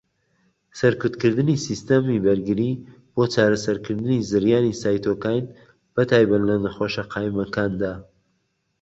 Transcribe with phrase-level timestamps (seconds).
[0.79, 2.71] سەرکوتکردنی سیستەمی بەرگری
[3.13, 5.45] بۆ چارەسەرکردنی زریانی سایتۆکاین،
[5.93, 7.93] بەتایبەت لە نەخۆشه قایمەکاندا.